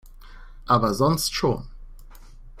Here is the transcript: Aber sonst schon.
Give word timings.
Aber 0.65 0.95
sonst 0.95 1.31
schon. 1.35 1.67